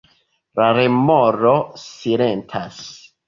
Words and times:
La 0.59 0.69
remoro 0.77 1.53
silentas. 1.83 2.81